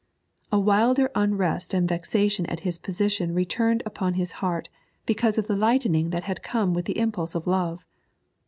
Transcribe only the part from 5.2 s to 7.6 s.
of the lightening that had come with the impulse of